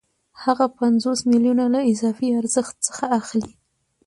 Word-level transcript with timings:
هغه 0.43 0.65
پنځوس 0.79 1.19
میلیونه 1.31 1.65
له 1.73 1.79
اضافي 1.91 2.27
ارزښت 2.39 2.75
څخه 2.87 3.05
اخلي 3.19 3.51